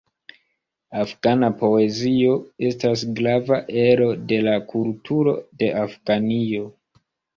[1.01, 2.33] Afgana poezio
[2.69, 6.65] estas grava ero de la kulturo de Afganio.